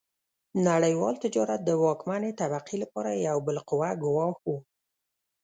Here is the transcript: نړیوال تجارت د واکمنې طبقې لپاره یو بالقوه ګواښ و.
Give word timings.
نړیوال 0.67 1.15
تجارت 1.23 1.59
د 1.65 1.71
واکمنې 1.83 2.31
طبقې 2.41 2.75
لپاره 2.83 3.11
یو 3.27 3.37
بالقوه 3.45 3.89
ګواښ 4.03 4.37
و. 4.47 4.51